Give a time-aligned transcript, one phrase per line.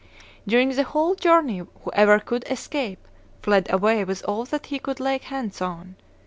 [0.47, 3.07] During the whole journey whoever could escape
[3.43, 5.95] fled away with all that he could lay hands on.